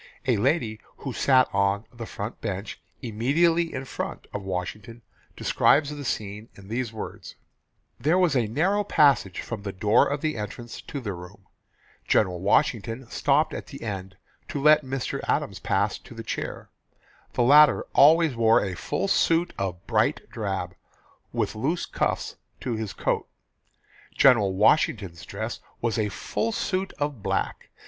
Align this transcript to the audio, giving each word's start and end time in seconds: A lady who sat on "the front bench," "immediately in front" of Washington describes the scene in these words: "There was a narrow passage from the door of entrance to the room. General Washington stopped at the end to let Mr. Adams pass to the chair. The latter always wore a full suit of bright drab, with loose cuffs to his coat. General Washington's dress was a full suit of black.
A 0.25 0.37
lady 0.37 0.79
who 0.97 1.13
sat 1.13 1.47
on 1.53 1.85
"the 1.93 2.07
front 2.07 2.41
bench," 2.41 2.81
"immediately 3.03 3.71
in 3.71 3.85
front" 3.85 4.25
of 4.33 4.41
Washington 4.41 5.03
describes 5.37 5.91
the 5.91 6.03
scene 6.03 6.49
in 6.55 6.69
these 6.69 6.91
words: 6.91 7.35
"There 7.99 8.17
was 8.17 8.35
a 8.35 8.47
narrow 8.47 8.83
passage 8.83 9.41
from 9.41 9.61
the 9.61 9.71
door 9.71 10.07
of 10.07 10.25
entrance 10.25 10.81
to 10.81 10.99
the 11.01 11.13
room. 11.13 11.45
General 12.07 12.39
Washington 12.39 13.11
stopped 13.11 13.53
at 13.53 13.67
the 13.67 13.83
end 13.83 14.17
to 14.47 14.59
let 14.59 14.83
Mr. 14.83 15.19
Adams 15.27 15.59
pass 15.59 15.99
to 15.99 16.15
the 16.15 16.23
chair. 16.23 16.71
The 17.33 17.43
latter 17.43 17.85
always 17.93 18.35
wore 18.35 18.59
a 18.65 18.73
full 18.73 19.07
suit 19.07 19.53
of 19.59 19.85
bright 19.85 20.27
drab, 20.31 20.73
with 21.31 21.53
loose 21.53 21.85
cuffs 21.85 22.37
to 22.61 22.73
his 22.73 22.93
coat. 22.93 23.27
General 24.15 24.51
Washington's 24.51 25.27
dress 25.27 25.59
was 25.79 25.99
a 25.99 26.09
full 26.09 26.51
suit 26.51 26.91
of 26.93 27.21
black. 27.21 27.69